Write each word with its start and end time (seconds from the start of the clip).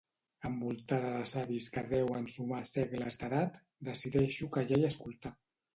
Envoltada 0.47 1.11
de 1.17 1.27
savis 1.33 1.67
que 1.77 1.83
deuen 1.93 2.27
sumar 2.37 2.63
segles 2.73 3.21
d'edat, 3.23 3.61
decideixo 3.93 4.53
callar 4.59 4.83
i 4.85 4.93
escoltar. 4.95 5.39